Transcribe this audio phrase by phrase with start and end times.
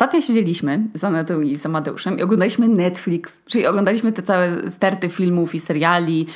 [0.00, 5.08] ostatnio siedzieliśmy z Anetą i z Amadeuszem i oglądaliśmy Netflix, czyli oglądaliśmy te całe sterty
[5.08, 6.26] filmów i seriali.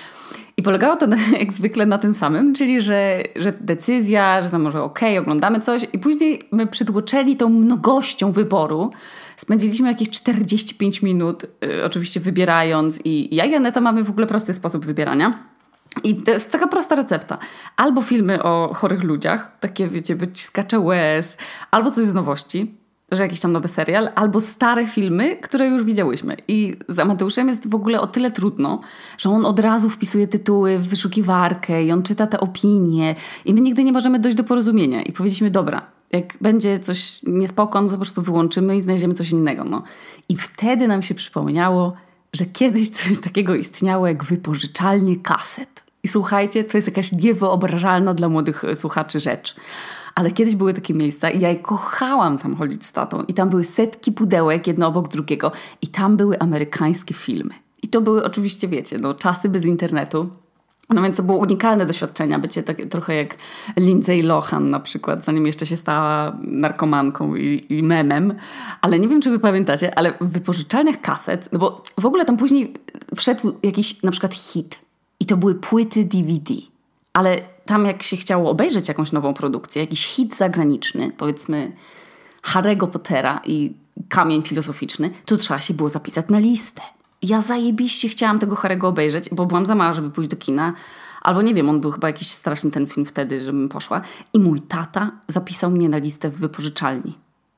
[0.56, 4.62] I polegało to na, jak zwykle na tym samym, czyli że, że decyzja, że tam
[4.62, 8.90] może okej, oglądamy coś i później my przytłoczeni tą mnogością wyboru
[9.36, 14.54] spędziliśmy jakieś 45 minut, y, oczywiście wybierając i ja i Aneta mamy w ogóle prosty
[14.54, 15.38] sposób wybierania.
[16.02, 17.38] I to jest taka prosta recepta.
[17.76, 21.36] Albo filmy o chorych ludziach, takie wiecie, wyciskacze łez,
[21.70, 26.36] albo coś z nowości, że jakiś tam nowy serial, albo stare filmy, które już widziałyśmy.
[26.48, 28.80] I z Amateuszem jest w ogóle o tyle trudno,
[29.18, 33.14] że on od razu wpisuje tytuły w wyszukiwarkę i on czyta te opinie
[33.44, 35.02] i my nigdy nie możemy dojść do porozumienia.
[35.02, 39.64] I powiedzieliśmy, dobra, jak będzie coś niespoko, to po prostu wyłączymy i znajdziemy coś innego.
[39.64, 39.82] No.
[40.28, 41.94] I wtedy nam się przypomniało,
[42.32, 45.82] że kiedyś coś takiego istniało jak wypożyczalnie kaset.
[46.02, 49.56] I słuchajcie, to jest jakaś niewyobrażalna dla młodych słuchaczy rzecz.
[50.14, 53.22] Ale kiedyś były takie miejsca i ja kochałam tam chodzić z tatą.
[53.22, 55.52] I tam były setki pudełek, jedno obok drugiego.
[55.82, 57.54] I tam były amerykańskie filmy.
[57.82, 60.28] I to były oczywiście, wiecie, no, czasy bez internetu.
[60.90, 63.36] No więc to było unikalne doświadczenia, bycie tak, trochę jak
[63.76, 68.34] Lindsay Lohan na przykład, zanim jeszcze się stała narkomanką i, i memem.
[68.80, 72.36] Ale nie wiem, czy wy pamiętacie, ale w wypożyczalniach kaset, no bo w ogóle tam
[72.36, 72.74] później
[73.16, 74.78] wszedł jakiś na przykład hit
[75.20, 76.54] i to były płyty DVD.
[77.12, 81.72] Ale tam jak się chciało obejrzeć jakąś nową produkcję, jakiś hit zagraniczny, powiedzmy
[82.42, 83.72] Harry'ego Pottera i
[84.08, 86.82] Kamień Filozoficzny, to trzeba się było zapisać na listę.
[87.22, 90.72] Ja zajebiście chciałam tego Harry'ego obejrzeć, bo byłam za mała, żeby pójść do kina.
[91.22, 94.00] Albo nie wiem, on był chyba jakiś straszny ten film wtedy, żebym poszła.
[94.32, 97.14] I mój tata zapisał mnie na listę w wypożyczalni.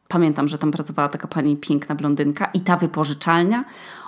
[0.08, 3.64] Pamiętam, że tam pracowała taka pani piękna blondynka i ta wypożyczalnia,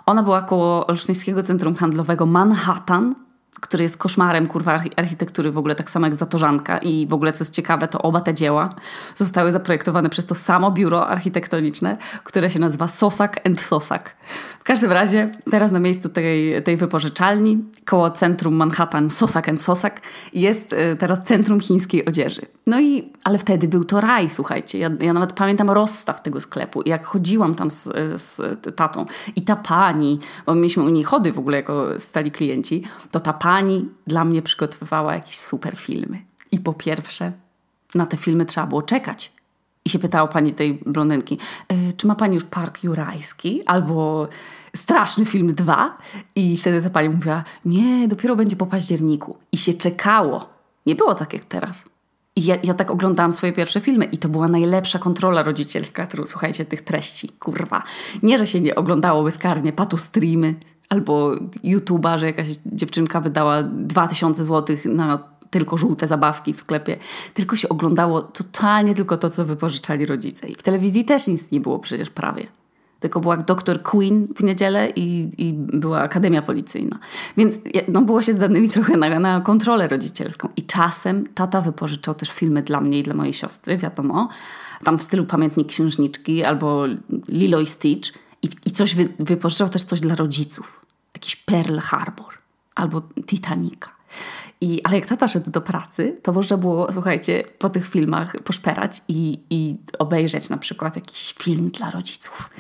[0.07, 3.15] ona była koło Olsztyńskiego Centrum Handlowego Manhattan,
[3.61, 7.39] który jest koszmarem kurwa architektury w ogóle, tak samo jak Zatorzanka i w ogóle co
[7.45, 8.69] jest ciekawe, to oba te dzieła
[9.15, 14.17] zostały zaprojektowane przez to samo biuro architektoniczne, które się nazywa Sosak and Sosak.
[14.61, 20.01] W każdym razie teraz na miejscu tej, tej wypożyczalni koło centrum Manhattan Sosak and Sosak
[20.33, 22.43] jest y, teraz centrum chińskiej odzieży.
[22.67, 24.79] No i, ale wtedy był to raj, słuchajcie.
[24.79, 27.85] Ja, ja nawet pamiętam rozstaw tego sklepu jak chodziłam tam z,
[28.21, 28.41] z
[28.77, 33.21] tatą i ta pani, bo mieliśmy u niej chody w ogóle jako stali klienci, to
[33.21, 33.48] ta pani
[34.07, 36.23] dla mnie przygotowywała jakieś super filmy.
[36.53, 37.33] I po pierwsze,
[37.95, 39.33] na te filmy trzeba było czekać.
[39.85, 41.39] I się pytała pani tej blondynki,
[41.69, 44.29] e, czy ma pani już Park Jurajski albo
[44.77, 45.95] Straszny Film 2?
[46.35, 49.37] I wtedy ta pani mówiła, nie, dopiero będzie po październiku.
[49.53, 50.49] I się czekało.
[50.87, 51.85] Nie było tak jak teraz.
[52.37, 56.27] I ja, ja tak oglądałam swoje pierwsze filmy i to była najlepsza kontrola rodzicielska, którą,
[56.27, 57.83] słuchajcie, tych treści, kurwa.
[58.23, 60.55] Nie, że się nie oglądało bezkarnie, patu streamy
[60.89, 61.33] albo
[61.65, 66.97] YouTube'a, że jakaś dziewczynka wydała 2000 zł na tylko żółte zabawki w sklepie,
[67.35, 70.49] tylko się oglądało totalnie tylko to, co wypożyczali rodzice.
[70.49, 72.47] I w telewizji też nic nie było przecież prawie.
[73.01, 76.99] Tylko była doktor Queen w niedzielę i, i była akademia policyjna.
[77.37, 77.55] Więc
[77.89, 80.49] no, było się zdanymi trochę na, na kontrolę rodzicielską.
[80.57, 84.29] I czasem tata wypożyczał też filmy dla mnie i dla mojej siostry, wiadomo.
[84.85, 86.85] Tam w stylu Pamiętnik Księżniczki albo
[87.29, 88.13] Lilo i Stitch.
[88.43, 90.87] I, i coś wy, wypożyczał też coś dla rodziców.
[91.15, 92.35] Jakiś Pearl Harbor
[92.75, 93.99] albo Titanica.
[94.61, 99.03] I, ale jak tata szedł do pracy, to można było, słuchajcie, po tych filmach poszperać
[99.09, 102.51] i, i obejrzeć na przykład jakiś film dla rodziców.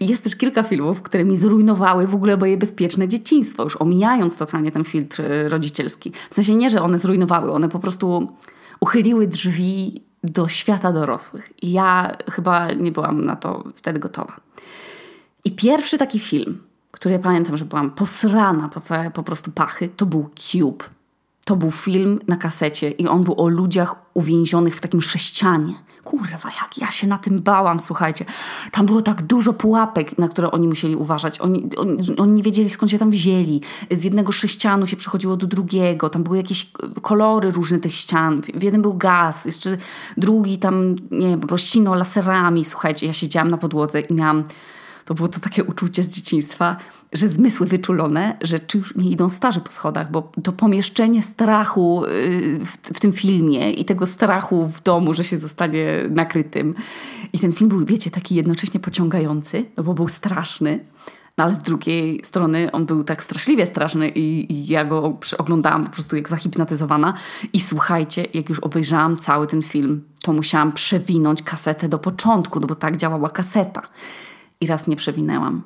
[0.00, 4.36] I jest też kilka filmów, które mi zrujnowały w ogóle moje bezpieczne dzieciństwo, już omijając
[4.36, 6.12] totalnie ten filtr e, rodzicielski.
[6.30, 8.32] W sensie nie, że one zrujnowały, one po prostu
[8.80, 11.44] uchyliły drzwi do świata dorosłych.
[11.62, 14.40] I ja chyba nie byłam na to wtedy gotowa.
[15.44, 16.58] I pierwszy taki film,
[16.90, 20.84] który ja pamiętam, że byłam posrana po całe po prostu pachy, to był Cube.
[21.44, 25.74] To był film na kasecie i on był o ludziach uwięzionych w takim sześcianie.
[26.04, 28.24] Kurwa, jak ja się na tym bałam, słuchajcie.
[28.72, 31.40] Tam było tak dużo pułapek, na które oni musieli uważać.
[31.40, 33.60] Oni, oni, oni nie wiedzieli, skąd się tam wzięli.
[33.90, 36.10] Z jednego sześcianu się przechodziło do drugiego.
[36.10, 36.70] Tam były jakieś
[37.02, 38.42] kolory różne tych ścian.
[38.54, 39.76] W jednym był gaz, jeszcze
[40.16, 42.64] drugi tam, nie wiem, rozcinał laserami.
[42.64, 44.44] Słuchajcie, ja siedziałam na podłodze i miałam
[45.08, 46.76] to było to takie uczucie z dzieciństwa,
[47.12, 52.04] że zmysły wyczulone, że czy już nie idą starzy po schodach, bo to pomieszczenie strachu
[52.04, 56.74] y, w, w, tym filmie i tego strachu w domu, że się zostanie nakrytym.
[57.32, 60.84] I ten film był, wiecie, taki jednocześnie pociągający, no bo był straszny,
[61.38, 65.84] no ale z drugiej strony on był tak straszliwie straszny i, i ja go oglądałam
[65.84, 67.14] po prostu jak zahipnotyzowana.
[67.52, 72.66] I słuchajcie, jak już obejrzałam cały ten film, to musiałam przewinąć kasetę do początku, no
[72.66, 73.82] bo tak działała kaseta.
[74.60, 75.62] I raz nie przewinęłam.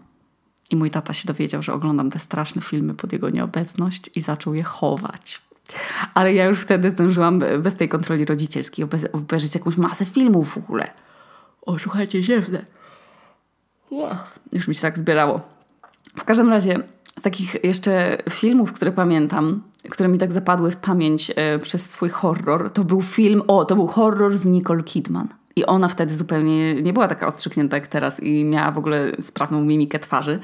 [0.71, 4.55] I mój tata się dowiedział, że oglądam te straszne filmy pod jego nieobecność i zaczął
[4.55, 5.41] je chować.
[6.15, 10.91] Ale ja już wtedy zdążyłam bez tej kontroli rodzicielskiej obejrzeć jakąś masę filmów w ogóle.
[11.63, 12.65] O, słuchajcie, ziewne.
[14.53, 15.41] Już mi się tak zbierało.
[16.17, 16.83] W każdym razie
[17.19, 22.09] z takich jeszcze filmów, które pamiętam, które mi tak zapadły w pamięć e, przez swój
[22.09, 25.29] horror, to był film, o, to był horror z Nicole Kidman.
[25.57, 29.65] I ona wtedy zupełnie nie była taka ostrzyknięta jak teraz i miała w ogóle sprawną
[29.65, 30.41] mimikę twarzy.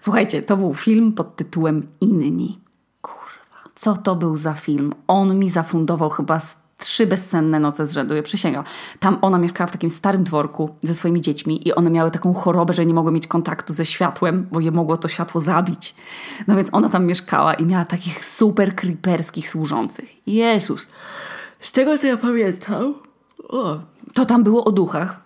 [0.00, 2.58] Słuchajcie, to był film pod tytułem Inni.
[3.02, 4.92] Kurwa, co to był za film?
[5.06, 6.40] On mi zafundował chyba
[6.78, 8.64] trzy bezsenne noce z rzędu, ja przysięgam.
[8.98, 12.72] Tam ona mieszkała w takim starym dworku ze swoimi dziećmi i one miały taką chorobę,
[12.72, 15.94] że nie mogły mieć kontaktu ze światłem, bo je mogło to światło zabić.
[16.46, 20.28] No więc ona tam mieszkała i miała takich super creeperskich służących.
[20.28, 20.88] Jezus!
[21.60, 22.94] Z tego co ja pamiętam,
[24.14, 25.24] to tam było o duchach.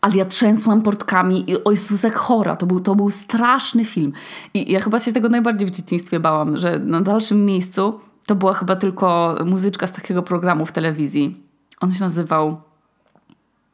[0.00, 2.56] Ale ja trzęsłam portkami i o Jezus, jak chora.
[2.56, 4.12] To był, to był straszny film.
[4.54, 8.54] I ja chyba się tego najbardziej w dzieciństwie bałam, że na dalszym miejscu to była
[8.54, 11.46] chyba tylko muzyczka z takiego programu w telewizji.
[11.80, 12.60] On się nazywał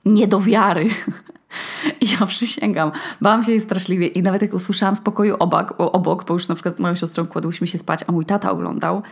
[0.04, 0.88] Nie do wiary.
[2.00, 6.24] I ja przysięgam, bałam się jej straszliwie i nawet jak usłyszałam z pokoju obok, obok,
[6.24, 9.02] bo już na przykład z moją siostrą kładłyśmy się spać, a mój tata oglądał,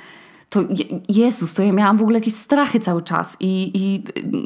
[0.48, 0.60] to
[1.08, 4.02] Jezus, to ja miałam w ogóle jakieś strachy cały czas i, i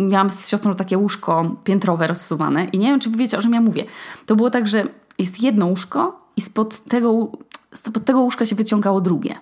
[0.08, 3.54] miałam z siostrą takie łóżko piętrowe rozsuwane i nie wiem, czy wy wiecie, o czym
[3.54, 3.84] ja mówię.
[4.26, 4.84] To było tak, że
[5.18, 7.32] jest jedno łóżko i spod tego,
[7.74, 9.34] spod tego łóżka się wyciągało drugie.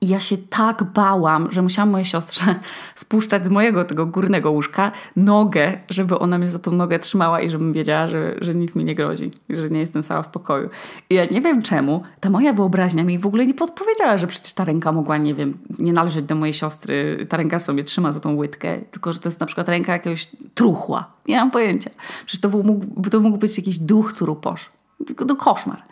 [0.00, 2.54] I ja się tak bałam, że musiałam mojej siostrze
[2.94, 7.50] spuszczać z mojego tego górnego łóżka nogę, żeby ona mnie za tą nogę trzymała i
[7.50, 10.68] żebym wiedziała, że, że nic mi nie grozi, że nie jestem sama w pokoju.
[11.10, 14.52] I ja nie wiem czemu, ta moja wyobraźnia mi w ogóle nie podpowiedziała, że przecież
[14.52, 18.20] ta ręka mogła, nie wiem, nie należeć do mojej siostry, ta ręka sobie trzyma za
[18.20, 21.10] tą łydkę, tylko że to jest na przykład ręka jakiegoś truchła.
[21.28, 21.90] Nie mam pojęcia.
[22.26, 24.70] Przecież to, był, mógł, to mógł być jakiś duch truposz.
[25.16, 25.82] To, to koszmar.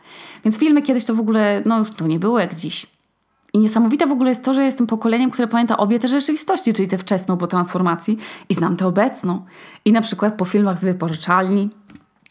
[0.44, 2.95] Więc filmy kiedyś to w ogóle, no już to nie było jak dziś.
[3.56, 6.88] I niesamowite w ogóle jest to, że jestem pokoleniem, które pamięta obie te rzeczywistości, czyli
[6.88, 8.18] tę wczesną po transformacji
[8.48, 9.44] i znam tę obecną.
[9.84, 11.70] I na przykład po filmach z wypożyczalni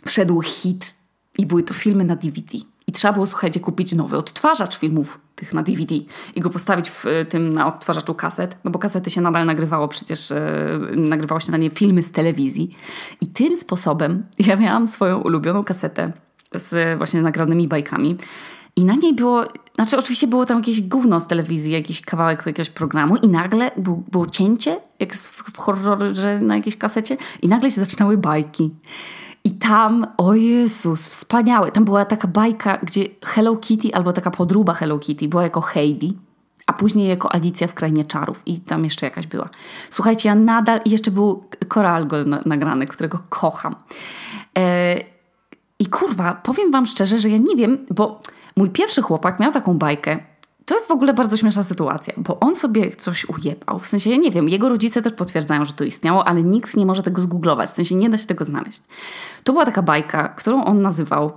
[0.07, 0.93] wszedł hit
[1.37, 2.57] i były to filmy na DVD.
[2.87, 5.95] I trzeba było, słuchajcie, kupić nowy odtwarzacz filmów tych na DVD
[6.35, 10.31] i go postawić w tym na odtwarzaczu kaset, no bo kasety się nadal nagrywało, przecież
[10.31, 12.75] e, nagrywało się na nie filmy z telewizji.
[13.21, 16.11] I tym sposobem ja miałam swoją ulubioną kasetę
[16.53, 18.17] z właśnie nagranymi bajkami.
[18.75, 19.43] I na niej było,
[19.75, 24.03] znaczy oczywiście było tam jakieś gówno z telewizji, jakiś kawałek jakiegoś programu i nagle był,
[24.11, 28.71] było cięcie, jak w horrorze na jakiejś kasecie i nagle się zaczynały bajki.
[29.43, 31.71] I tam, o Jezus, wspaniałe.
[31.71, 36.17] Tam była taka bajka, gdzie Hello Kitty, albo taka podruba Hello Kitty była jako Heidi,
[36.67, 39.49] a później jako Alicja w Krainie Czarów i tam jeszcze jakaś była.
[39.89, 43.75] Słuchajcie, ja nadal, i jeszcze był Koralgol nagrany, którego kocham.
[44.57, 44.95] E,
[45.79, 48.21] I kurwa, powiem wam szczerze, że ja nie wiem, bo
[48.57, 50.19] Mój pierwszy chłopak miał taką bajkę.
[50.65, 53.79] To jest w ogóle bardzo śmieszna sytuacja, bo on sobie coś ujebał.
[53.79, 56.85] W sensie, ja nie wiem, jego rodzice też potwierdzają, że to istniało, ale nikt nie
[56.85, 57.69] może tego zgooglować.
[57.69, 58.81] W sensie, nie da się tego znaleźć.
[59.43, 61.31] To była taka bajka, którą on nazywał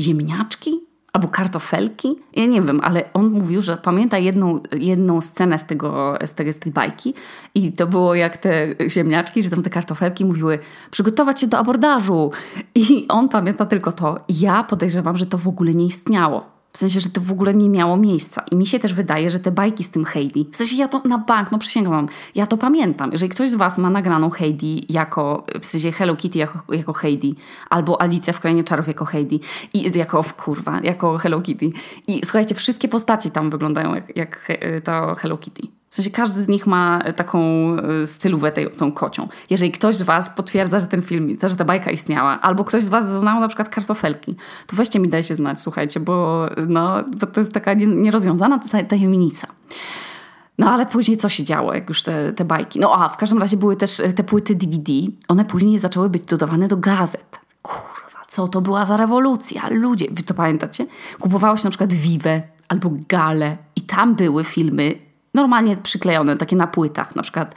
[0.00, 0.80] ziemniaczki
[1.12, 2.16] albo kartofelki.
[2.36, 6.52] Ja nie wiem, ale on mówił, że pamięta jedną, jedną scenę z, tego, z, tego,
[6.52, 7.14] z tej bajki
[7.54, 10.58] i to było jak te ziemniaczki, że tam te kartofelki mówiły
[10.90, 12.32] przygotować się do abordażu.
[12.74, 14.20] I on pamięta tylko to.
[14.28, 16.57] Ja podejrzewam, że to w ogóle nie istniało.
[16.72, 18.44] W sensie, że to w ogóle nie miało miejsca.
[18.50, 21.02] I mi się też wydaje, że te bajki z tym Heidi, w sensie ja to
[21.04, 23.12] na bank, no przysięgam wam, ja to pamiętam.
[23.12, 27.34] Jeżeli ktoś z was ma nagraną Heidi jako, w sensie Hello Kitty jako, jako Heidi,
[27.70, 29.40] albo Alicja w Krainie Czarów jako Heidi,
[29.74, 31.70] i jako, kurwa, jako Hello Kitty.
[32.06, 34.52] I słuchajcie, wszystkie postaci tam wyglądają jak, jak
[34.84, 35.77] to Hello Kitty.
[35.90, 37.40] W sensie każdy z nich ma taką
[38.02, 39.28] e, stylówę tą kocią.
[39.50, 42.88] Jeżeli ktoś z Was potwierdza, że ten film, że ta bajka istniała, albo ktoś z
[42.88, 47.40] Was znał na przykład kartofelki, to weźcie mi dajcie znać, słuchajcie, bo, no, bo to
[47.40, 49.46] jest taka nierozwiązana tajemnica.
[50.58, 52.80] No ale później co się działo, jak już te, te bajki?
[52.80, 54.92] No a w każdym razie były też e, te płyty DVD.
[55.28, 57.40] One później zaczęły być dodawane do gazet.
[57.62, 59.68] Kurwa, co to była za rewolucja?
[59.70, 60.86] Ludzie, wy to pamiętacie?
[61.20, 66.66] Kupowało się na przykład Vive albo Gale i tam były filmy normalnie przyklejone, takie na
[66.66, 67.54] płytach, na przykład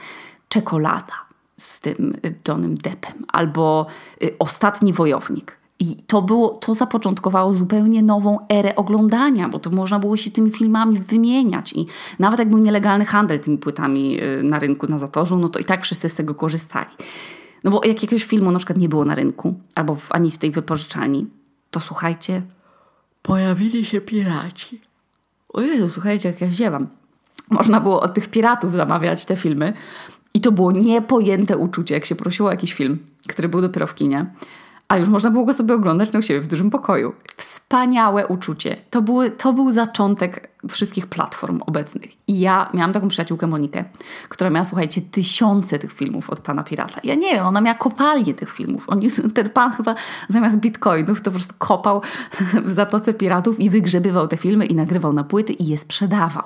[0.48, 1.14] czekolada
[1.56, 2.16] z tym
[2.48, 3.86] Johnem Deppem albo
[4.22, 5.62] y, Ostatni Wojownik.
[5.78, 10.50] I to, było, to zapoczątkowało zupełnie nową erę oglądania, bo to można było się tymi
[10.50, 11.72] filmami wymieniać.
[11.72, 11.86] I
[12.18, 15.64] nawet jak był nielegalny handel tymi płytami y, na rynku na Zatorzu, no to i
[15.64, 16.90] tak wszyscy z tego korzystali.
[17.64, 20.38] No bo jak jakiegoś filmu na przykład nie było na rynku, albo w, ani w
[20.38, 21.26] tej wypożyczalni,
[21.70, 22.42] to słuchajcie,
[23.22, 24.80] pojawili się piraci.
[25.48, 26.86] O Jezu, słuchajcie, jak ja ziewam
[27.52, 29.72] można było od tych piratów zamawiać te filmy.
[30.34, 33.94] I to było niepojęte uczucie, jak się prosiło o jakiś film, który był dopiero w
[33.94, 34.26] kinie.
[34.88, 37.12] a już można było go sobie oglądać na u siebie w dużym pokoju.
[37.36, 38.76] Wspaniałe uczucie.
[38.90, 39.02] To,
[39.38, 42.10] to był zaczątek wszystkich platform obecnych.
[42.28, 43.84] I ja miałam taką przyjaciółkę Monikę,
[44.28, 47.00] która miała, słuchajcie, tysiące tych filmów od pana pirata.
[47.04, 48.88] Ja nie wiem, ona miała kopalnię tych filmów.
[48.88, 49.00] On,
[49.34, 49.94] ten pan chyba
[50.28, 52.00] zamiast bitcoinów to po prostu kopał
[52.66, 56.44] w Zatoce Piratów i wygrzebywał te filmy i nagrywał na płyty i je sprzedawał.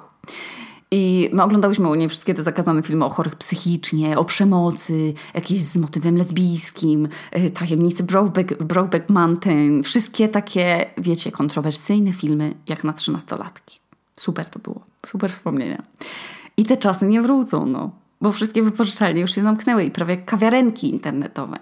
[0.90, 5.62] I my oglądałyśmy u niej wszystkie te zakazane filmy o chorych psychicznie, o przemocy, jakieś
[5.62, 9.82] z motywem lesbijskim, y, tajemnicy Brokeback, Brokeback Mountain.
[9.82, 13.80] Wszystkie takie, wiecie, kontrowersyjne filmy jak na trzynastolatki.
[14.16, 14.80] Super to było.
[15.06, 15.82] Super wspomnienia.
[16.56, 17.90] I te czasy nie wrócą, no.
[18.20, 21.58] Bo wszystkie wypożyczalnie już się zamknęły i prawie kawiarenki internetowe.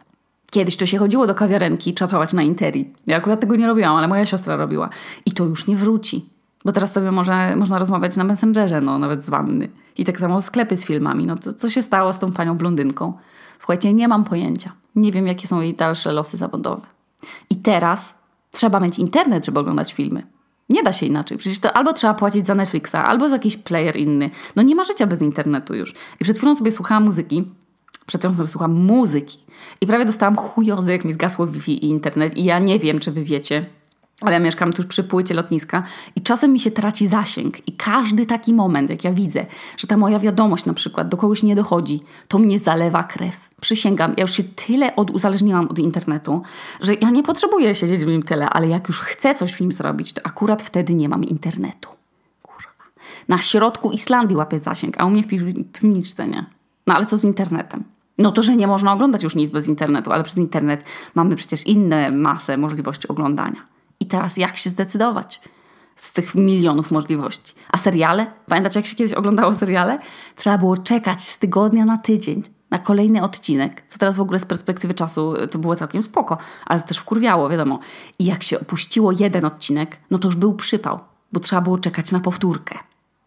[0.50, 2.93] Kiedyś to się chodziło do kawiarenki czapować na Interi.
[3.07, 4.88] Ja akurat tego nie robiłam, ale moja siostra robiła.
[5.26, 6.34] I to już nie wróci.
[6.64, 9.68] Bo teraz sobie może, można rozmawiać na Messengerze, no nawet z wanny.
[9.99, 11.26] I tak samo sklepy z filmami.
[11.26, 13.12] No to, co się stało z tą panią blondynką?
[13.59, 14.73] Słuchajcie, nie mam pojęcia.
[14.97, 16.83] Nie wiem, jakie są jej dalsze losy zawodowe.
[17.50, 18.14] I teraz
[18.50, 20.23] trzeba mieć internet, żeby oglądać filmy.
[20.68, 21.38] Nie da się inaczej.
[21.38, 24.30] Przecież to albo trzeba płacić za Netflixa, albo za jakiś player inny.
[24.56, 25.94] No nie ma życia bez internetu już.
[26.21, 27.44] I przed chwilą sobie słuchałam muzyki.
[28.06, 29.38] Przed chwilą sobie słuchałam muzyki.
[29.80, 32.37] I prawie dostałam chujozy, jak mi zgasło Wi-Fi i internet.
[32.37, 33.66] I ja nie wiem, czy wy wiecie,
[34.21, 35.83] ale ja mieszkam tuż przy płycie lotniska
[36.16, 39.97] i czasem mi się traci zasięg i każdy taki moment, jak ja widzę, że ta
[39.97, 43.37] moja wiadomość na przykład do kogoś nie dochodzi, to mnie zalewa krew.
[43.61, 46.42] Przysięgam, ja już się tyle oduzależniłam od internetu,
[46.80, 49.73] że ja nie potrzebuję siedzieć w nim tyle, ale jak już chcę coś w nim
[49.73, 51.88] zrobić, to akurat wtedy nie mam internetu.
[52.42, 52.71] Kurwa.
[53.28, 55.28] Na środku Islandii łapię zasięg, a u mnie w
[55.73, 56.44] piwniczce nie.
[56.87, 57.85] No ale co z internetem?
[58.18, 61.66] No to, że nie można oglądać już nic bez internetu, ale przez internet mamy przecież
[61.66, 63.74] inne masę możliwości oglądania.
[64.05, 65.41] I teraz jak się zdecydować
[65.97, 67.55] z tych milionów możliwości?
[67.73, 68.27] A seriale?
[68.47, 69.99] Pamiętacie, jak się kiedyś oglądało seriale?
[70.37, 74.45] Trzeba było czekać z tygodnia na tydzień na kolejny odcinek, co teraz w ogóle z
[74.45, 77.79] perspektywy czasu y, to było całkiem spoko, ale też wkurwiało, wiadomo.
[78.19, 81.01] I jak się opuściło jeden odcinek, no to już był przypał,
[81.33, 82.79] bo trzeba było czekać na powtórkę.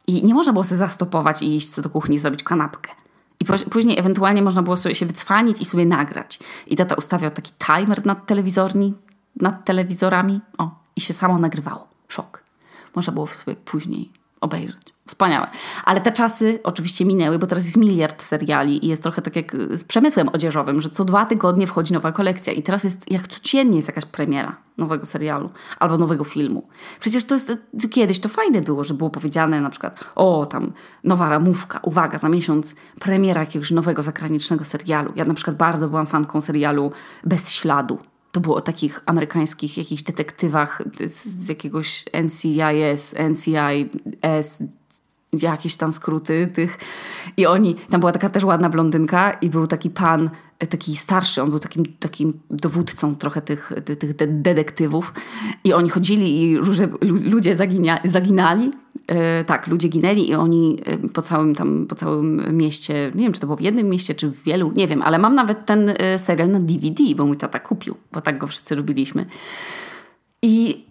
[0.07, 2.91] I nie można było sobie zastopować i iść do kuchni zrobić kanapkę.
[3.39, 6.39] I później ewentualnie można było sobie się wycwanić i sobie nagrać.
[6.67, 8.93] I tata ustawiał taki timer nad telewizorni,
[9.41, 10.39] nad telewizorami.
[10.57, 11.87] O, i się samo nagrywało.
[12.07, 12.43] Szok.
[12.95, 14.97] Można było sobie później obejrzeć.
[15.07, 15.47] Wspaniałe.
[15.85, 19.55] Ale te czasy oczywiście minęły, bo teraz jest miliard seriali i jest trochę tak jak
[19.73, 23.75] z przemysłem odzieżowym, że co dwa tygodnie wchodzi nowa kolekcja i teraz jest jak codziennie
[23.75, 26.67] jest jakaś premiera nowego serialu albo nowego filmu.
[26.99, 27.51] Przecież to jest,
[27.91, 30.71] kiedyś to fajne było, że było powiedziane na przykład o tam
[31.03, 35.13] nowa ramówka, uwaga, za miesiąc premiera jakiegoś nowego zagranicznego serialu.
[35.15, 36.91] Ja na przykład bardzo byłam fanką serialu
[37.23, 37.99] Bez Śladu
[38.37, 44.63] to było o takich amerykańskich jakichś detektywach z jakiegoś NCIS, NCIS,
[45.33, 46.77] jakieś tam skróty tych.
[47.37, 50.29] I oni, tam była taka też ładna blondynka i był taki pan,
[50.65, 55.13] taki starszy, on był takim, takim dowódcą trochę tych, tych detektywów.
[55.63, 58.71] I oni chodzili i różne ludzie zaginia, zaginali.
[59.07, 63.33] E, tak, ludzie ginęli i oni e, po całym tam, po całym mieście, nie wiem
[63.33, 65.93] czy to było w jednym mieście, czy w wielu, nie wiem, ale mam nawet ten
[65.97, 69.25] e, serial na DVD, bo mój tata kupił, bo tak go wszyscy lubiliśmy.
[70.41, 70.85] I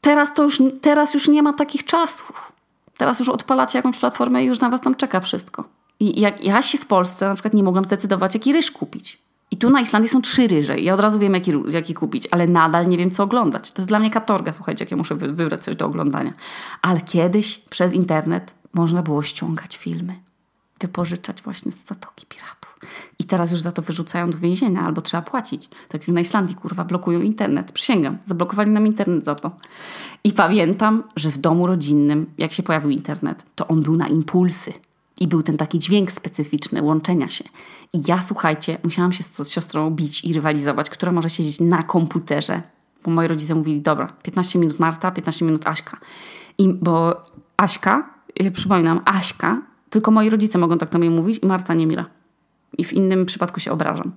[0.00, 2.52] teraz to już, teraz już nie ma takich czasów.
[2.96, 5.79] Teraz już odpalacie jakąś platformę i już na was tam czeka wszystko.
[6.00, 9.18] I jak ja się w Polsce na przykład nie mogłam zdecydować, jaki ryż kupić.
[9.50, 12.28] I tu na Islandii są trzy ryże i ja od razu wiem, jaki, jaki kupić,
[12.30, 13.72] ale nadal nie wiem, co oglądać.
[13.72, 16.32] To jest dla mnie katorga, słuchajcie, jak ja muszę wy, wybrać coś do oglądania.
[16.82, 20.20] Ale kiedyś przez internet można było ściągać filmy,
[20.80, 22.78] wypożyczać właśnie z Zatoki Piratów.
[23.18, 25.68] I teraz już za to wyrzucają do więzienia albo trzeba płacić.
[25.88, 27.72] Tak jak na Islandii, kurwa, blokują internet.
[27.72, 29.50] Przysięgam, zablokowali nam internet za to.
[30.24, 34.72] I pamiętam, że w domu rodzinnym, jak się pojawił internet, to on był na impulsy.
[35.20, 37.44] I był ten taki dźwięk specyficzny łączenia się.
[37.92, 42.62] I ja, słuchajcie, musiałam się z siostrą bić i rywalizować, która może siedzieć na komputerze.
[43.04, 45.96] Bo moi rodzice mówili, dobra, 15 minut Marta, 15 minut Aśka.
[46.58, 47.22] I bo
[47.56, 51.86] Aśka, ja przypominam, Aśka, tylko moi rodzice mogą tak do mnie mówić i Marta nie
[51.86, 52.19] Mira.
[52.78, 54.12] I w innym przypadku się obrażam.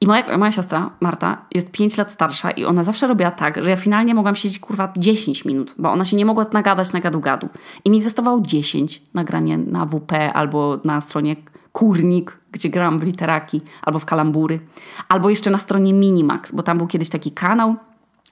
[0.00, 3.70] I moja, moja siostra, Marta, jest 5 lat starsza i ona zawsze robiła tak, że
[3.70, 7.48] ja finalnie mogłam siedzieć kurwa 10 minut, bo ona się nie mogła nagadać na gadu-gadu.
[7.84, 11.36] I mi zostawało 10 nagranie na WP albo na stronie
[11.72, 14.60] Kurnik, gdzie grałam w literaki, albo w kalambury,
[15.08, 17.76] albo jeszcze na stronie Minimax, bo tam był kiedyś taki kanał,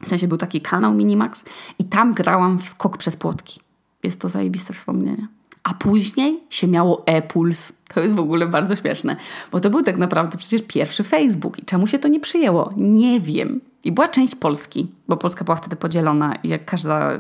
[0.03, 1.45] w sensie był taki kanał Minimax
[1.79, 3.61] i tam grałam w skok przez płotki.
[4.03, 5.29] Jest to zajebiste wspomnienie.
[5.63, 7.73] A później się miało e-puls.
[7.95, 9.17] To jest w ogóle bardzo śmieszne,
[9.53, 12.73] bo to był tak naprawdę przecież pierwszy Facebook i czemu się to nie przyjęło?
[12.77, 13.61] Nie wiem.
[13.85, 17.19] I była część Polski, bo Polska była wtedy podzielona jak każda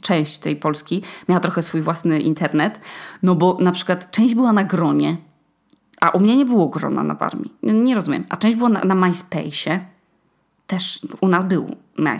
[0.00, 2.80] część tej Polski miała trochę swój własny internet,
[3.22, 5.16] no bo na przykład część była na gronie,
[6.00, 7.52] a u mnie nie było grona na Warmii.
[7.62, 8.24] Nie rozumiem.
[8.28, 9.12] A część była na, na
[10.66, 11.76] też u nas był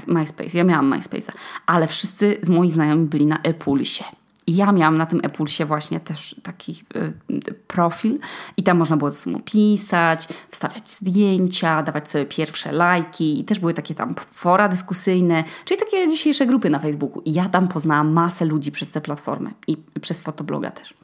[0.06, 1.32] MySpace, ja miałam MySpace'a,
[1.66, 4.04] ale wszyscy z moich znajomych byli na Epulsie.
[4.46, 8.18] Ja miałam na tym Epulsie właśnie też taki y, profil
[8.56, 13.60] i tam można było ze sobą pisać, wstawiać zdjęcia, dawać sobie pierwsze lajki i też
[13.60, 17.22] były takie tam fora dyskusyjne, czyli takie dzisiejsze grupy na Facebooku.
[17.24, 20.94] I ja tam poznałam masę ludzi przez te platformy i przez fotobloga też.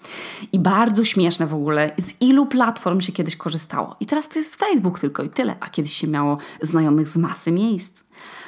[0.52, 3.96] I bardzo śmieszne w ogóle, z ilu platform się kiedyś korzystało.
[4.00, 7.52] I teraz to jest Facebook tylko i tyle, a kiedyś się miało znajomych z masy
[7.52, 8.04] miejsc.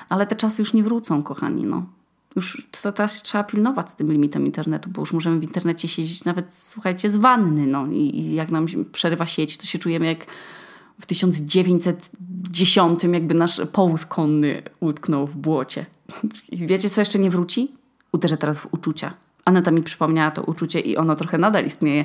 [0.09, 2.00] Ale te czasy już nie wrócą, kochani, no.
[2.37, 6.25] Już to teraz trzeba pilnować z tym limitem internetu, bo już możemy w internecie siedzieć
[6.25, 7.67] nawet, słuchajcie, z wanny.
[7.67, 7.87] No.
[7.87, 10.27] I, i jak nam przerywa sieć, to się czujemy jak
[11.01, 15.83] w 1910 jakby nasz powóz konny utknął w błocie.
[16.53, 17.73] I wiecie, co jeszcze nie wróci?
[18.13, 19.15] Uderzę teraz w uczucia.
[19.45, 22.05] Aneta mi przypomniała to uczucie i ono trochę nadal istnieje,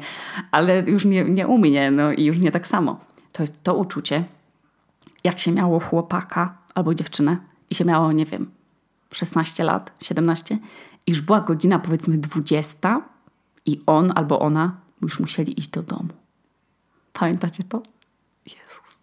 [0.52, 3.00] ale już nie, nie u mnie, no i już nie tak samo.
[3.32, 4.24] To jest to uczucie,
[5.24, 7.38] jak się miało chłopaka albo dziewczynę
[7.70, 8.52] i się miało, nie wiem,
[9.16, 10.60] 16 lat, 17,
[11.08, 13.02] i już była godzina powiedzmy 20
[13.66, 16.10] i on albo ona już musieli iść do domu.
[17.14, 17.82] Pamiętacie to?
[18.46, 18.98] Jezus.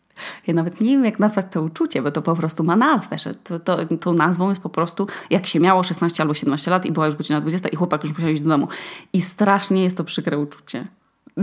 [0.47, 3.35] Ja nawet nie wiem, jak nazwać to uczucie, bo to po prostu ma nazwę, że
[3.35, 6.93] to, to, tą nazwą jest po prostu, jak się miało 16 albo 17 lat i
[6.93, 8.69] była już godzina 20 i chłopak już musiał iść do domu.
[9.13, 10.87] I strasznie jest to przykre uczucie.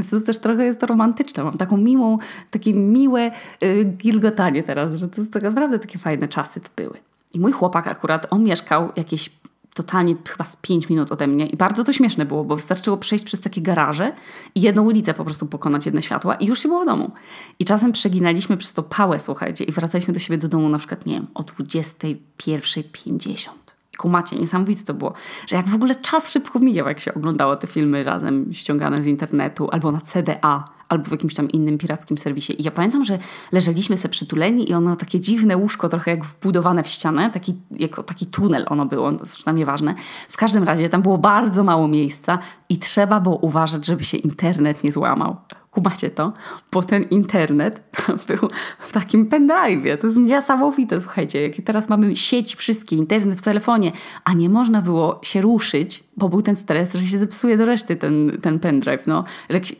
[0.09, 1.43] To też trochę jest romantyczne.
[1.43, 2.17] Mam taką miłą,
[2.51, 7.09] takie miłe yy, gilgotanie teraz, że to jest tak naprawdę takie fajne czasy to były.
[7.33, 9.29] I mój chłopak akurat, on mieszkał jakieś
[9.74, 13.25] totalnie chyba z 5 minut ode mnie i bardzo to śmieszne było, bo wystarczyło przejść
[13.25, 14.13] przez takie garaże
[14.55, 17.12] i jedną ulicę po prostu pokonać, jedne światła i już się było w domu.
[17.59, 21.05] I czasem przeginaliśmy przez to pałę, słuchajcie, i wracaliśmy do siebie do domu na przykład,
[21.05, 23.50] nie wiem, o 21.50.
[23.93, 25.13] I kumacie, niesamowite to było,
[25.48, 29.05] że jak w ogóle czas szybko mijał, jak się oglądało te filmy razem ściągane z
[29.05, 32.62] internetu albo na CDA albo w jakimś tam innym pirackim serwisie.
[32.62, 33.19] I ja pamiętam, że
[33.51, 38.03] leżeliśmy sobie przytuleni i ono takie dziwne łóżko, trochę jak wbudowane w ścianę, taki, jako
[38.03, 39.96] taki tunel ono było, zresztą nieważne.
[40.29, 44.84] W każdym razie tam było bardzo mało miejsca i trzeba było uważać, żeby się internet
[44.84, 45.36] nie złamał.
[45.79, 46.33] Kumacie to?
[46.71, 47.83] Bo ten internet
[48.27, 48.48] był
[48.79, 49.98] w takim pendrive'ie.
[49.98, 51.41] To jest niesamowite, słuchajcie.
[51.41, 53.91] Jakie teraz mamy sieci wszystkie, internet w telefonie,
[54.24, 57.95] a nie można było się ruszyć, bo był ten stres, że się zepsuje do reszty
[57.95, 59.08] ten, ten pendrive.
[59.08, 59.23] No.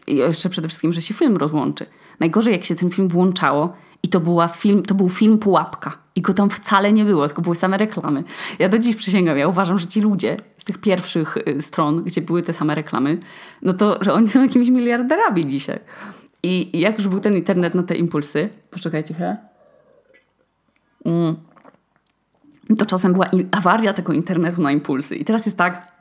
[0.08, 1.86] Jeszcze przede wszystkim, że się film rozłączy.
[2.20, 6.22] Najgorzej, jak się ten film włączało i to, była film, to był film Pułapka i
[6.22, 8.24] go tam wcale nie było, tylko były same reklamy.
[8.60, 12.22] Ja do dziś przysięgam, ja uważam, że ci ludzie z tych pierwszych y, stron, gdzie
[12.22, 13.18] były te same reklamy,
[13.62, 15.80] no to, że oni są jakimiś miliarderami dzisiaj.
[16.44, 19.38] I jak już był ten internet na te impulsy, poczekajcie chwilę,
[21.06, 21.36] mm,
[22.78, 25.16] to czasem była awaria tego internetu na impulsy.
[25.16, 25.92] I teraz jest tak,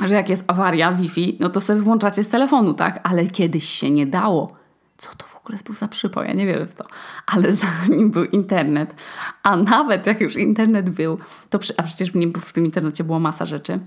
[0.00, 3.00] że jak jest awaria Wi-Fi, no to sobie włączacie z telefonu, tak?
[3.02, 4.59] Ale kiedyś się nie dało.
[5.00, 6.84] Co to ogóle był za przypał, ja nie wierzę w to.
[7.26, 8.94] Ale zanim był internet,
[9.42, 11.18] a nawet jak już internet był,
[11.50, 13.78] to przy, a przecież w, nim, w tym internecie było masa rzeczy.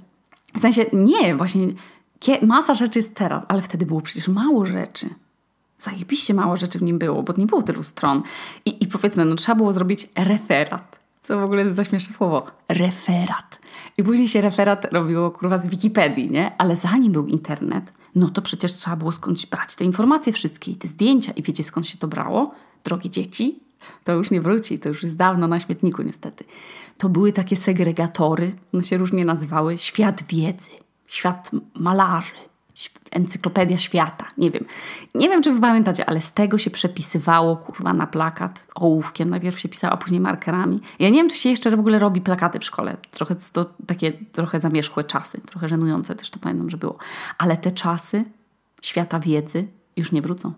[0.58, 1.68] W sensie nie, właśnie
[2.42, 5.10] masa rzeczy jest teraz, ale wtedy było przecież mało rzeczy.
[5.78, 8.24] Zajebiście mało rzeczy w nim było, bo nie było tylu stron.
[8.66, 11.00] I, i powiedzmy, no trzeba było zrobić referat.
[11.22, 12.46] Co w ogóle jest za śmieszne słowo.
[12.70, 13.60] Referat.
[13.98, 16.52] I później się referat robiło kurwa z Wikipedii, nie?
[16.58, 20.76] Ale zanim był internet, no to przecież trzeba było skądś brać te informacje wszystkie i
[20.76, 21.32] te zdjęcia.
[21.32, 22.56] I wiecie skąd się to brało?
[22.84, 23.60] Drogie dzieci,
[24.04, 26.44] to już nie wróci, to już jest dawno na śmietniku niestety.
[26.98, 30.70] To były takie segregatory, one się różnie nazywały, świat wiedzy,
[31.08, 32.36] świat malarzy,
[33.12, 34.66] encyklopedia świata, nie wiem.
[35.16, 39.30] Nie wiem, czy wy pamiętacie, ale z tego się przepisywało, kurwa, na plakat ołówkiem.
[39.30, 40.82] Najpierw się pisało, a później markerami.
[41.00, 42.98] Ja nie wiem, czy się jeszcze w ogóle robi plakaty w szkole.
[43.12, 46.98] Trochę to takie trochę zamierzchłe czasy, trochę żenujące też to pamiętam, że było.
[47.38, 48.26] Ale te czasy
[48.82, 50.54] świata wiedzy już nie wrócą.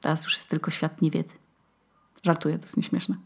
[0.00, 1.34] Teraz już jest tylko świat niewiedzy.
[2.22, 3.16] Żartuję, to jest nieśmieszne.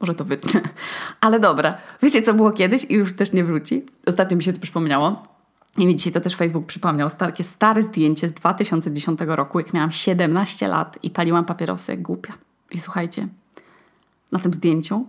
[0.00, 0.60] Może to wytnę.
[1.20, 1.78] Ale dobra.
[2.02, 3.86] Wiecie, co było kiedyś i już też nie wróci?
[4.06, 5.33] Ostatnio mi się to przypomniało
[5.78, 7.10] i mi dzisiaj to też Facebook przypomniał.
[7.10, 12.34] Takie stare zdjęcie z 2010 roku, jak miałam 17 lat i paliłam papierosy jak głupia.
[12.70, 13.28] I słuchajcie,
[14.32, 15.06] na tym zdjęciu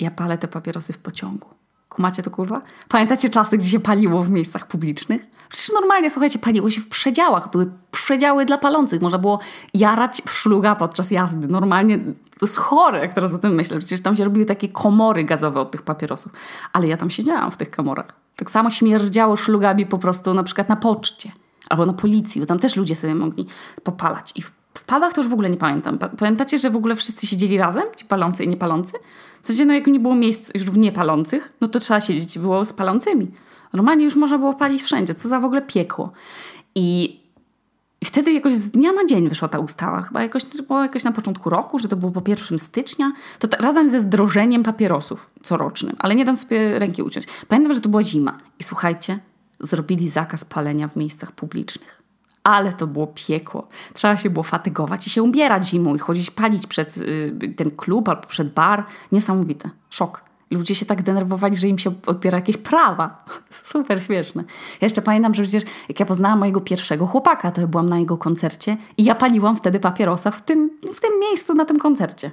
[0.00, 1.48] ja palę te papierosy w pociągu.
[1.88, 2.62] Kumacie to kurwa?
[2.88, 5.26] Pamiętacie czasy, gdzie się paliło w miejscach publicznych?
[5.48, 7.50] Przecież normalnie, słuchajcie, paliło się w przedziałach.
[7.50, 9.02] Były przedziały dla palących.
[9.02, 9.40] Można było
[9.74, 11.48] jarać w szluga podczas jazdy.
[11.48, 11.98] Normalnie
[12.38, 13.78] to jest chore, jak teraz o tym myślę.
[13.78, 16.32] Przecież tam się robiły takie komory gazowe od tych papierosów.
[16.72, 18.27] Ale ja tam siedziałam w tych komorach.
[18.38, 21.32] Tak samo śmierdziało szlugami po prostu na przykład na poczcie
[21.68, 23.46] albo na policji, bo tam też ludzie sobie mogli
[23.82, 24.32] popalać.
[24.36, 25.98] I w, w pubach to już w ogóle nie pamiętam.
[25.98, 27.82] Pamiętacie, że w ogóle wszyscy siedzieli razem?
[27.96, 28.92] Ci palący i niepalący?
[29.42, 32.64] W sensie, no jak nie było miejsc już w niepalących, no to trzeba siedzieć było
[32.64, 33.30] z palącymi.
[33.72, 35.14] Normalnie już można było palić wszędzie.
[35.14, 36.12] Co za w ogóle piekło.
[36.74, 37.20] I
[38.00, 40.02] I wtedy jakoś z dnia na dzień wyszła ta ustawa.
[40.02, 43.12] Chyba jakoś, było jakoś na początku roku, że to było po 1 stycznia.
[43.38, 45.96] To razem ze zdrożeniem papierosów corocznym.
[45.98, 47.26] Ale nie dam sobie ręki uciąć.
[47.48, 48.38] Pamiętam, że to była zima.
[48.58, 49.18] I słuchajcie,
[49.60, 52.02] zrobili zakaz palenia w miejscach publicznych.
[52.44, 53.68] Ale to było piekło.
[53.94, 58.08] Trzeba się było fatygować i się ubierać zimą i chodzić palić przed y, ten klub
[58.08, 58.84] albo przed bar.
[59.12, 59.70] Niesamowite.
[59.90, 60.27] Szok.
[60.50, 63.24] Ludzie się tak denerwowali, że im się odbiera jakieś prawa.
[63.72, 64.44] Super śmieszne.
[64.80, 67.98] Ja jeszcze pamiętam, że przecież jak ja poznałam mojego pierwszego chłopaka, to ja byłam na
[67.98, 72.30] jego koncercie i ja paliłam wtedy papierosa w tym, w tym miejscu, na tym koncercie.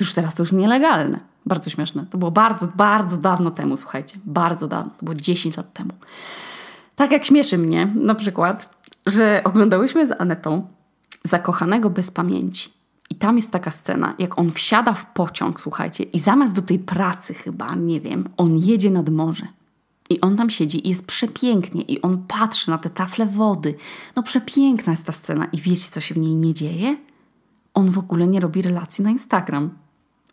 [0.00, 1.20] Już teraz to już nielegalne.
[1.46, 2.06] Bardzo śmieszne.
[2.10, 4.18] To było bardzo, bardzo dawno temu, słuchajcie.
[4.24, 4.92] Bardzo dawno.
[4.98, 5.92] To było 10 lat temu.
[6.96, 10.66] Tak jak śmieszy mnie na przykład, że oglądałyśmy z Anetą
[11.22, 12.75] Zakochanego bez pamięci.
[13.16, 16.78] I tam jest taka scena, jak on wsiada w pociąg, słuchajcie, i zamiast do tej
[16.78, 19.46] pracy chyba, nie wiem, on jedzie nad morze.
[20.10, 23.74] I on tam siedzi i jest przepięknie i on patrzy na te tafle wody.
[24.16, 26.96] No przepiękna jest ta scena i wiecie, co się w niej nie dzieje?
[27.74, 29.70] On w ogóle nie robi relacji na Instagram.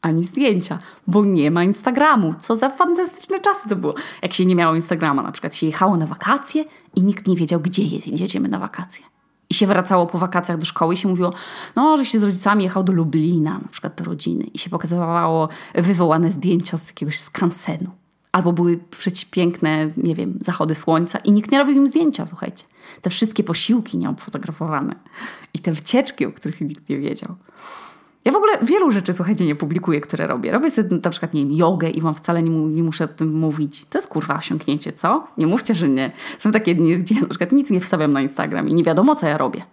[0.02, 2.34] Ani zdjęcia, bo nie ma Instagramu.
[2.39, 3.96] Co za fantastyczne czasy to było.
[4.22, 6.65] Jak się nie miało Instagrama, na przykład się jechało na wakacje
[6.96, 9.12] i nikt nie wiedział, gdzie jedziemy na wakacje
[9.54, 11.34] i się wracało po wakacjach do szkoły i się mówiło,
[11.76, 15.50] no, że się z rodzicami jechał do Lublina, na przykład do rodziny i się pokazywało
[15.76, 17.92] wywołane zdjęcia z jakiegoś skansenu.
[18.32, 22.63] Albo były przepiękne, nie wiem, zachody słońca i nikt nie robił im zdjęcia, słuchajcie.
[23.02, 24.96] Te wszystkie posiłki nie fotografowane
[25.54, 27.36] i te wycieczki, o których nikt nie wiedział.
[28.25, 30.51] Ja w ogóle wielu rzeczy, słuchajcie, nie publikuję, które robię.
[30.51, 33.39] Robię sobie na przykład, nie wiem, jogę i wam wcale nie, nie muszę o tym
[33.39, 33.86] mówić.
[33.89, 35.27] To jest kurwa osiągnięcie, co?
[35.38, 36.12] Nie mówcie, że nie.
[36.39, 39.27] Są takie dni, gdzie na przykład nic nie wstawiam na Instagram i nie wiadomo, co
[39.27, 39.63] ja robię.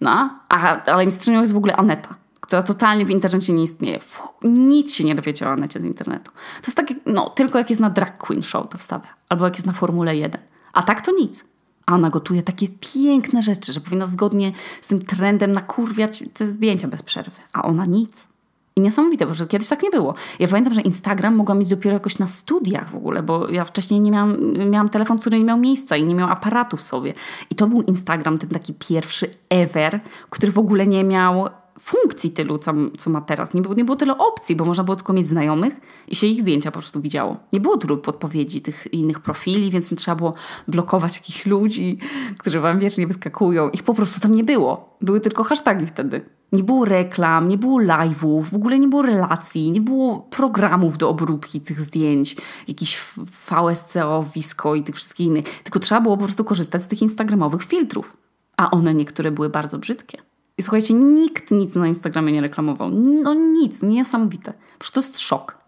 [0.00, 3.98] No, Aha, ale mistrzynią jest w ogóle Aneta, która totalnie w internecie nie istnieje.
[4.42, 6.30] nic się nie dowiecie o Anecie z internetu.
[6.32, 9.08] To jest takie, no, tylko jak jest na Drag Queen Show to wstawia.
[9.28, 10.40] Albo jak jest na Formule 1.
[10.72, 11.44] A tak to nic.
[11.86, 16.88] A ona gotuje takie piękne rzeczy, że powinna zgodnie z tym trendem nakurwiać te zdjęcia
[16.88, 17.40] bez przerwy.
[17.52, 18.28] A ona nic.
[18.76, 20.14] I niesamowite, bo że kiedyś tak nie było.
[20.38, 24.00] Ja pamiętam, że Instagram mogłam mieć dopiero jakoś na studiach w ogóle, bo ja wcześniej
[24.00, 27.12] nie miałam, miałam telefon, który nie miał miejsca i nie miał aparatu w sobie.
[27.50, 31.48] I to był Instagram, ten taki pierwszy ever, który w ogóle nie miał
[31.80, 33.54] funkcji tylu, co, co ma teraz.
[33.54, 36.40] Nie było, nie było tyle opcji, bo można było tylko mieć znajomych i się ich
[36.40, 37.36] zdjęcia po prostu widziało.
[37.52, 40.34] Nie było tylu podpowiedzi tych innych profili, więc nie trzeba było
[40.68, 41.98] blokować jakichś ludzi,
[42.38, 43.70] którzy wam wiecznie wyskakują.
[43.70, 44.96] Ich po prostu tam nie było.
[45.00, 46.36] Były tylko hasztagi wtedy.
[46.52, 51.08] Nie było reklam, nie było live'ów, w ogóle nie było relacji, nie było programów do
[51.08, 52.36] obróbki tych zdjęć,
[52.68, 55.62] jakiś VSCO, Visco i tych wszystkich innych.
[55.62, 58.16] Tylko trzeba było po prostu korzystać z tych instagramowych filtrów.
[58.56, 60.25] A one niektóre były bardzo brzydkie.
[60.58, 62.90] I słuchajcie, nikt nic na Instagramie nie reklamował.
[63.22, 64.52] No nic, niesamowite.
[64.78, 65.58] Przecież to jest szok.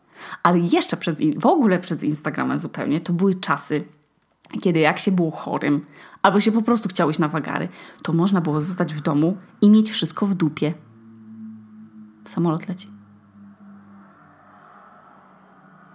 [0.42, 3.85] Ale jeszcze przed, w ogóle przed Instagramem zupełnie, to były czasy,
[4.62, 5.87] kiedy jak się było chorym,
[6.22, 7.68] albo się po prostu chciałeś na wagary,
[8.03, 10.74] to można było zostać w domu i mieć wszystko w dupie.
[12.24, 12.88] Samolot leci.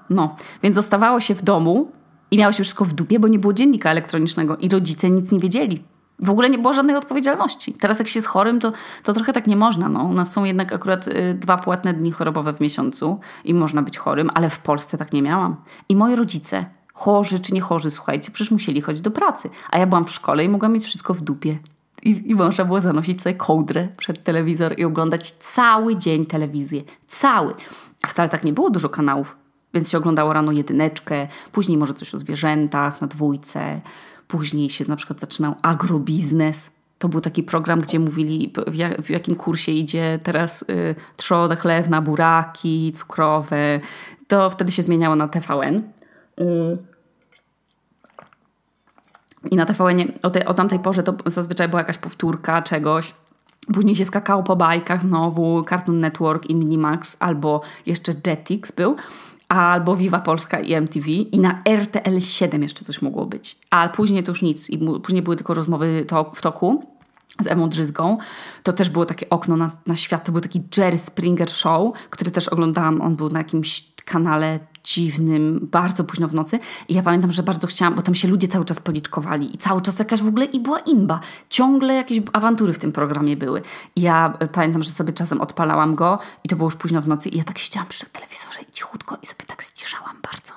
[0.10, 1.92] No, więc zostawało się w domu
[2.32, 5.40] i miało się wszystko w dupie, bo nie było dziennika elektronicznego i rodzice nic nie
[5.40, 5.84] wiedzieli.
[6.24, 7.74] W ogóle nie było żadnej odpowiedzialności.
[7.74, 8.72] Teraz jak się jest chorym, to,
[9.04, 9.90] to trochę tak nie można.
[9.90, 10.04] No.
[10.04, 13.98] U nas są jednak akurat y, dwa płatne dni chorobowe w miesiącu i można być
[13.98, 15.56] chorym, ale w Polsce tak nie miałam.
[15.90, 19.50] I moi rodzice, chorzy czy nie chorzy, słuchajcie, przecież musieli chodzić do pracy.
[19.72, 21.58] A ja byłam w szkole i mogłam mieć wszystko w dupie.
[22.04, 26.82] I, I można było zanosić sobie kołdrę przed telewizor i oglądać cały dzień telewizję.
[27.08, 27.54] Cały.
[28.02, 29.36] A wcale tak nie było dużo kanałów.
[29.74, 33.82] Więc się oglądało rano jedyneczkę, później może coś o zwierzętach na dwójce
[34.28, 36.72] Później się na przykład zaczynał agrobiznes.
[37.00, 41.56] To był taki program, gdzie mówili, w, jak, w jakim kursie idzie teraz y, trzoda
[41.56, 43.80] chlewna, buraki cukrowe.
[44.28, 45.84] To wtedy się zmieniało na TVN.
[46.40, 46.78] Y
[49.52, 53.14] I na TVN o, te, o tamtej porze to zazwyczaj była jakaś powtórka czegoś.
[53.74, 58.96] Później się skakało po bajkach znowu, Cartoon Network i Minimax, albo jeszcze Jetix był
[59.62, 63.60] albo Viva Polska i MTV i na RTL 7 jeszcze coś mogło być.
[63.70, 66.84] A później to już nic i później były tylko rozmowy to, w toku
[67.42, 68.18] z Emą Drzyzgą.
[68.64, 70.26] To też było takie okno na, na świat.
[70.26, 73.02] To był taki Jerry Springer Show, który też oglądałam.
[73.02, 76.60] On był na jakimś kanale dziwnym, bardzo późno w nocy.
[76.88, 79.82] I ja pamiętam, że bardzo chciałam, bo tam się ludzie cały czas policzkowali i cały
[79.82, 81.20] czas jakaś w ogóle i była imba.
[81.50, 83.62] Ciągle jakieś awantury w tym programie były.
[83.96, 87.08] I ja e, pamiętam, że sobie czasem odpalałam go i to było już późno w
[87.08, 90.54] nocy i ja tak siedziałam przy telewizorze i cichutko i sobie tak ściszałam bardzo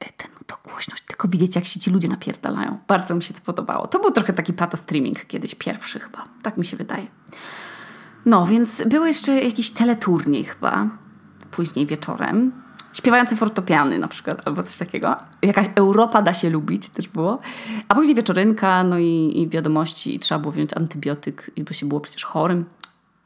[0.00, 2.78] e, ten, to głośność, tylko widzieć jak się ci ludzie napierdalają.
[2.88, 3.86] Bardzo mi się to podobało.
[3.86, 6.24] To był trochę taki pato streaming kiedyś pierwszy chyba.
[6.42, 7.06] Tak mi się wydaje.
[8.26, 10.88] No, więc był jeszcze jakiś teleturniej chyba,
[11.50, 12.52] później wieczorem
[12.92, 15.16] Śpiewające fortopiany na przykład, albo coś takiego.
[15.42, 17.38] Jakaś Europa da się lubić, też było.
[17.88, 22.00] A później wieczorynka, no i, i wiadomości, i trzeba było wziąć antybiotyk, bo się było
[22.00, 22.64] przecież chorym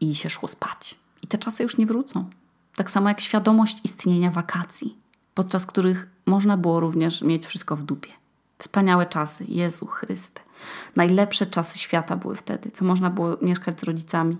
[0.01, 0.95] i się szło spać.
[1.23, 2.31] I te czasy już nie wrócą.
[2.77, 4.99] Tak samo jak świadomość istnienia wakacji,
[5.35, 8.11] podczas których można było również mieć wszystko w dupie.
[8.59, 10.41] Wspaniałe czasy, Jezu Chryste.
[10.97, 14.37] Najlepsze czasy świata były wtedy, co można było mieszkać z rodzicami.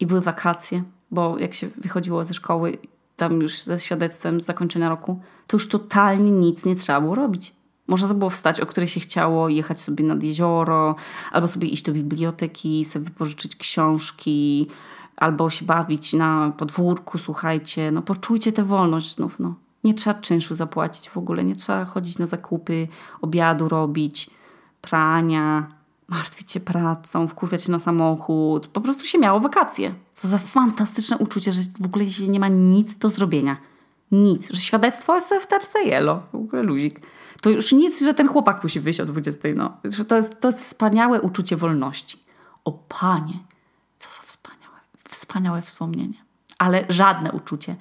[0.00, 2.78] I były wakacje, bo jak się wychodziło ze szkoły,
[3.16, 7.56] tam już ze świadectwem zakończenia roku, to już totalnie nic nie trzeba było robić.
[7.86, 10.94] Można było wstać, o której się chciało, jechać sobie nad jezioro,
[11.32, 14.66] albo sobie iść do biblioteki, sobie wypożyczyć książki,
[15.16, 17.90] albo się bawić na podwórku, słuchajcie.
[17.90, 19.54] No poczujcie tę wolność znów, no.
[19.84, 22.88] Nie trzeba czynszu zapłacić w ogóle, nie trzeba chodzić na zakupy,
[23.20, 24.30] obiadu robić,
[24.80, 25.66] prania,
[26.08, 28.66] martwić się pracą, wkurwiać się na samochód.
[28.66, 29.94] Po prostu się miało wakacje.
[30.12, 33.56] Co za fantastyczne uczucie, że w ogóle się nie ma nic do zrobienia.
[34.12, 34.50] Nic.
[34.50, 36.22] Że świadectwo jest w teczce jelo.
[36.32, 37.00] W ogóle luzik.
[37.40, 39.48] To już nic, że ten chłopak musi wyjść o 20.
[39.56, 39.76] No.
[40.08, 42.18] To jest, to jest wspaniałe uczucie wolności.
[42.64, 43.38] O panie,
[43.98, 44.76] co za wspaniałe,
[45.08, 46.24] wspaniałe wspomnienie.
[46.58, 47.76] Ale żadne uczucie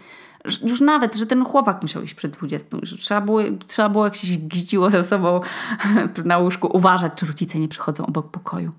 [0.64, 2.78] już nawet, że ten chłopak musiał iść przed 20.
[2.78, 5.42] Już trzeba było, trzeba było jak się gździło ze sobą
[6.26, 8.72] na łóżku uważać, czy rodzice nie przychodzą obok pokoju.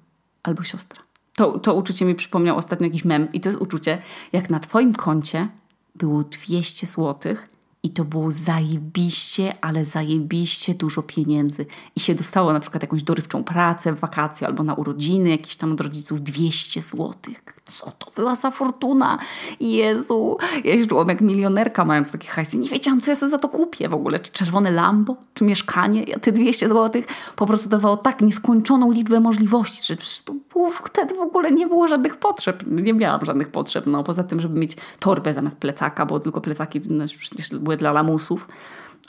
[0.42, 1.02] Albo siostra.
[1.34, 4.02] To, to uczucie mi przypomniał ostatnio jakiś mem i to jest uczucie,
[4.32, 5.48] jak na twoim koncie
[5.94, 7.55] było 200 złotych
[7.86, 11.66] i to było zajebiście, ale zajebiście dużo pieniędzy.
[11.96, 15.72] I się dostało na przykład jakąś dorywczą pracę w wakacje albo na urodziny jakieś tam
[15.72, 17.42] od rodziców 200 złotych.
[17.66, 19.18] Co to była za fortuna?
[19.60, 22.56] Jezu, ja jeździłam jak milionerka mając takie hajsy.
[22.56, 24.18] Nie wiedziałam, co ja sobie za to kupię w ogóle.
[24.18, 26.02] Czy czerwone Lambo, czy mieszkanie.
[26.02, 31.14] Ja te 200 złotych po prostu dawało tak nieskończoną liczbę możliwości, że to było, wtedy
[31.14, 32.64] w ogóle nie było żadnych potrzeb.
[32.66, 33.86] Nie miałam żadnych potrzeb.
[33.86, 37.92] No, poza tym, żeby mieć torbę zamiast plecaka, bo tylko plecaki no, przecież były dla
[37.92, 38.48] lamusów.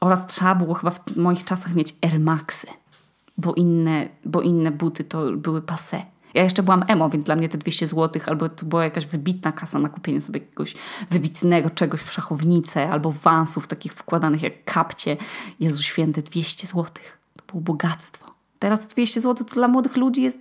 [0.01, 2.67] Oraz trzeba było chyba w moich czasach mieć Air Maxy,
[3.37, 6.01] bo inne, bo inne buty to były passe.
[6.33, 9.51] Ja jeszcze byłam emo, więc dla mnie te 200 zł albo to była jakaś wybitna
[9.51, 10.75] kasa na kupienie sobie jakiegoś
[11.09, 15.17] wybitnego czegoś w szachownicę albo wansów takich wkładanych jak kapcie.
[15.59, 16.85] Jezu święty, 200 zł.
[17.37, 18.33] To było bogactwo.
[18.59, 20.39] Teraz 200 zł to dla młodych ludzi jest...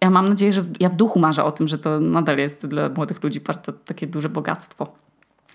[0.00, 2.88] Ja mam nadzieję, że ja w duchu marzę o tym, że to nadal jest dla
[2.88, 5.03] młodych ludzi bardzo takie duże bogactwo.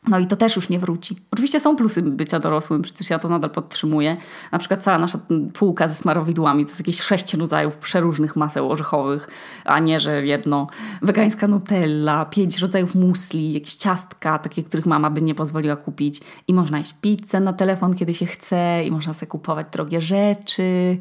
[0.08, 1.16] No i to też już nie wróci.
[1.32, 4.18] Oczywiście są plusy bycia dorosłym, przecież ja to nadal podtrzymuję.
[4.52, 5.20] Na przykład cała nasza
[5.54, 9.30] półka ze smarowidłami to jest jakieś sześć rodzajów przeróżnych maseł orzechowych,
[9.66, 10.68] a nie, że jedno.
[11.02, 16.22] Wegańska nutella, pięć rodzajów musli, jakieś ciastka, takie, których mama by nie pozwoliła kupić.
[16.48, 20.98] I można jeść pizzę na telefon, kiedy się chce i można sobie kupować drogie rzeczy.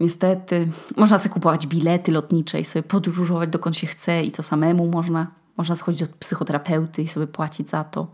[0.00, 4.88] Niestety, można sobie kupować bilety lotnicze i sobie podróżować dokąd się chce i to samemu
[4.88, 5.43] można.
[5.56, 8.06] Można schodzić od psychoterapeuty i sobie płacić za to.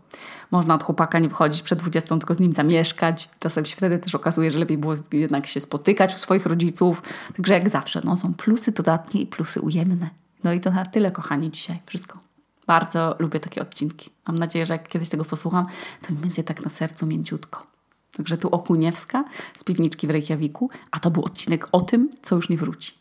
[0.51, 3.29] Można od chłopaka nie wchodzić przed 20, tylko z nim zamieszkać.
[3.39, 7.01] Czasem się wtedy też okazuje, że lepiej było jednak się spotykać u swoich rodziców.
[7.37, 10.09] Także jak zawsze, no, są plusy dodatnie i plusy ujemne.
[10.43, 12.19] No i to na tyle, kochani, dzisiaj wszystko.
[12.67, 14.09] Bardzo lubię takie odcinki.
[14.27, 15.65] Mam nadzieję, że jak kiedyś tego posłucham,
[16.01, 17.63] to mi będzie tak na sercu mięciutko.
[18.17, 19.23] Także tu Okuniewska
[19.55, 23.00] z piwniczki w Reykjaviku, a to był odcinek o tym, co już nie wróci.